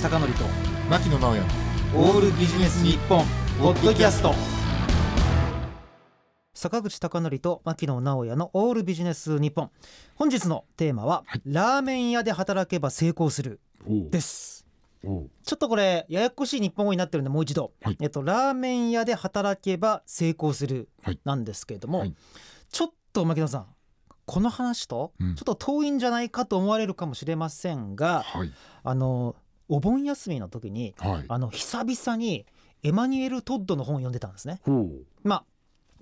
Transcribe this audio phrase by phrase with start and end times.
[0.00, 0.44] 口貴則と
[0.88, 1.44] 牧野直哉
[1.94, 3.22] オールビジネス日本
[3.60, 4.32] ポッドキャスト。
[6.54, 9.70] 坂口貴則と牧野直哉のオールビジネス日本。
[10.14, 11.42] 本日のテーマは、はい。
[11.44, 14.64] ラーメン屋で働けば成功するです。
[15.02, 17.98] ちょっとこれややこしい日本語になってるんでもう一度、はい。
[18.00, 21.20] えっとラーメン屋で働けば成功するはい。
[21.24, 22.14] なんですけれども、はい。
[22.70, 23.66] ちょっと牧野さん
[24.24, 25.34] この話とうん。
[25.34, 28.52] ちょっと遠いんじゃないかと思われるかもしれませんが、はい。
[28.82, 29.36] あの
[29.70, 31.24] お盆休みの時にはい。
[31.28, 32.44] あの久々に
[32.82, 34.60] エマニュエル・トッドの本を読んでたんですね。
[35.22, 35.44] まあ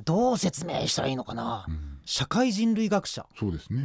[0.05, 3.27] どう説明したらいいのかな、うん、社会人類学者。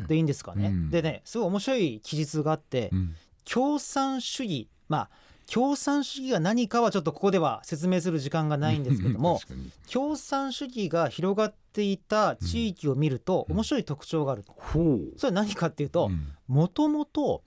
[0.08, 0.68] でいいんですかね。
[0.68, 0.90] うん。
[0.90, 3.16] でねすごい面白い記述があって、うん。
[3.52, 4.70] 共産主義。
[4.88, 5.10] まあ
[5.52, 9.42] 共産主義が何かはちょっとここでは説明する時間がないんですけども
[9.92, 13.56] 共産主義が広がっていた地域を見るとうん。
[13.58, 14.46] 面白い特徴がある
[15.18, 16.28] それは何かっていうとうん。
[16.48, 17.44] もともと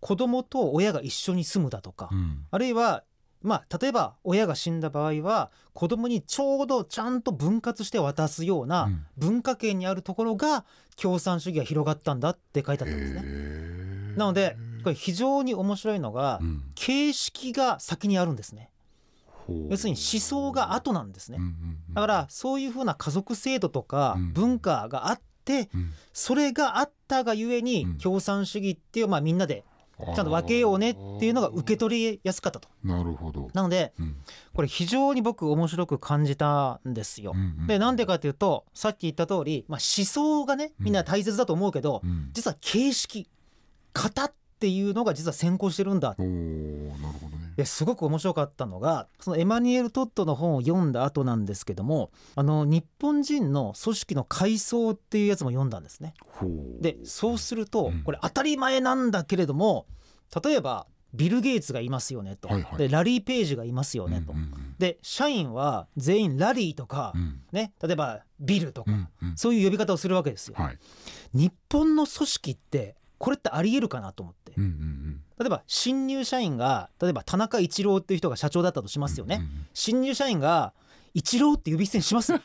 [0.00, 2.46] 子供と親が一緒に住むだとか、うん。
[2.50, 3.04] あるいは
[3.42, 9.06] まあ例えば親が死んだ場合は子供にちょうどちゃんと分割して渡すよううなん。
[9.16, 10.64] 文化圏にあるところが
[10.96, 13.22] 共産主義が広がったんだって書いてあったんですね。
[14.16, 16.62] なのでこれ非常に面白いのがうん。
[16.74, 18.70] 形式が先にあるんですね。
[19.68, 21.38] 要するに思想が後なんですね。
[21.94, 24.32] だからそういうふうな家族制度とかうん。
[24.32, 25.92] 文化があってうん。
[26.12, 27.98] それがあったがゆえにうん。
[27.98, 29.64] 共産主義っていうまあみんなで
[30.14, 32.68] ちゃんと分けようねっていうのが受け取りやすかったと。
[32.84, 33.50] なるほど。
[33.52, 34.16] なのでうん。
[34.54, 37.32] これ非常に僕面白く感じたんですよ。
[37.34, 37.38] う。
[37.38, 42.30] んうんでなんでかというとさっき言った通り、まあ、思想がねみんな大切だと思うけどうん。
[42.32, 43.28] 実は形式
[43.92, 46.14] 型っていうのが実は先行してるんだ。
[46.18, 47.29] おーなるほど
[47.60, 56.14] ねですごく面白かったのがそのエマニュエル・トッドの本を読んだ後なんですけどもあの日本人の組織の階層っていうやつも読んだんですね。
[56.80, 58.02] でそうするとうん。
[58.02, 59.86] これ当たり前なんだけれども
[60.42, 62.78] 例えばビル・ゲイツがいますよねと、はいはい。
[62.78, 67.42] でラリー・ページがいますよねと、うんうんで社員は全員ラリーとか、うん。
[67.52, 69.36] ね、例えばビルとか、うんうん。
[69.36, 70.54] そういう呼び方をするわけですよ。
[70.56, 70.78] はい。
[71.34, 74.52] 日本の組織ってこれってありえるかなと思って。
[74.56, 80.74] うんうん例えば新入社員が例えば田中一郎っていう人が社長だったとしますよね、うんうん新入社員が
[81.14, 82.42] 一郎って呼び捨てにしますうん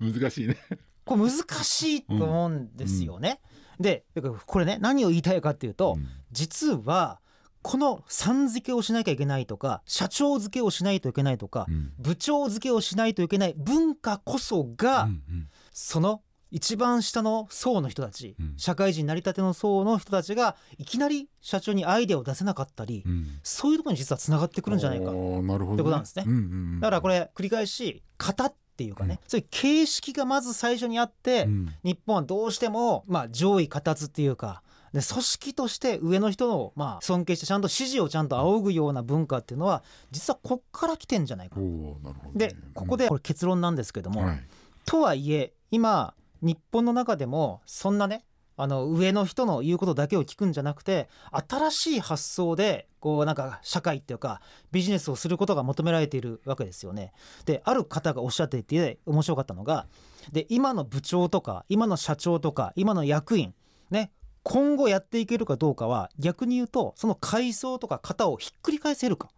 [0.12, 0.56] 難しいね。
[1.04, 3.40] これ難しいと思うんですよね、
[3.78, 6.08] でだからこれね何を言いたいかっていうと、うん。
[6.32, 7.20] 実は
[7.62, 11.92] このさん付けをしなきゃいけないとか社長付けをしないといけないとか、うん。
[11.98, 15.48] 部長付けをしないといけない文化こそが、うんうん。
[15.72, 18.54] その一番下の層の人たち、うん。
[18.56, 23.26] 社会人成り立ての層の人たちがいきなり社長にアイデアを出せなかったり、うん。
[23.42, 25.10] そういうところに実はつながってくるんじゃないか。
[25.10, 26.24] あーなるほどってことなんですね。
[26.26, 26.42] うんうんう
[26.76, 26.80] ん。
[26.80, 31.74] だからこれ繰り返し型っていうかね、そういう形式がまず最初にあって、うん。
[31.84, 34.62] 日本はどうしてもまあ上位形っていうか
[34.92, 41.60] で組織として上の人をまあ尊敬してちゃんと指示をちゃんと仰ぐような文化っていうのは実はこっから来てんじゃないか。
[41.60, 42.48] なるほどね。
[42.48, 44.40] でここでこれ結論なんですけども、はい。
[44.86, 48.24] とはいえ今日本の中でもそんなね
[48.56, 51.08] あの上の人の言うことだけを聞くんじゃなくて
[51.48, 57.12] 新しい発想でこうなんか社会っていうかビジネスをすることが求められているわけですよね。
[57.46, 59.86] である方がおっしゃっていて面白かったのが
[60.30, 63.54] で今の部長とか今の社長とか今の役員
[63.90, 64.12] ね
[64.42, 69.30] 今後やっていけるかどうかは逆に言うとその階層とか型をひっくり返せるか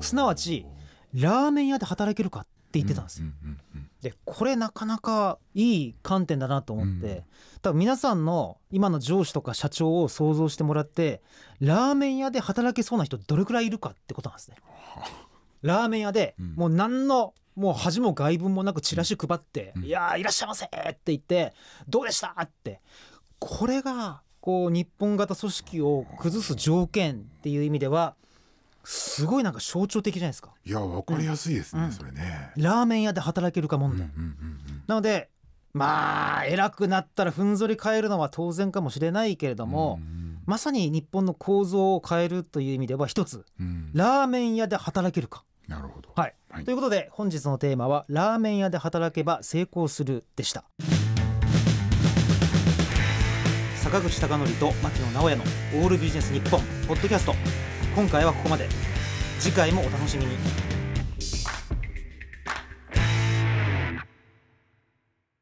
[0.00, 0.64] すなわち
[1.12, 3.26] ラーメン屋で働けるかって言ってたんですよ。
[3.42, 7.24] うんうんうんでこれなかなかいい観点だなと思って、うん
[7.60, 11.20] 多分皆さんの今の上司とか社長を想像してもらって
[11.58, 14.56] ラーメン屋で働けそうな人どれくらいいるかってことなんですね。
[15.62, 21.52] ラーメン屋でうんもう何のもう恥も外聞もなくチラシ配って「うんいやーいらっしゃいませ!」って言って
[21.88, 22.80] 「どうでした?」って
[23.40, 28.14] これがこう日本型組織を崩す条件っていう意味では
[28.90, 30.54] すごいなんか象徴的じゃないですか。
[30.64, 32.52] いやわかりやすいですね、うんそれね。
[32.56, 34.08] ラーメン屋で働けるか問題。
[34.08, 35.28] うんうんうんなので
[35.74, 45.44] まあ偉くなったらふんぞり返るのは当然かもしれないけれどうんも、うんまさに日本の構造を変えるという意味では一つうんラーメン屋で働けるか。
[45.66, 46.10] なるほど。
[46.16, 50.64] はい、はいということで本日のテーマは「ラーメン屋で働けば成功する」でした。
[53.76, 55.44] 坂口孝則と牧野直哉の
[55.82, 57.34] 「オールビジネス日本ポッドキャスト
[57.98, 58.68] 今回はここまで
[59.40, 60.77] 次回もお楽しみに。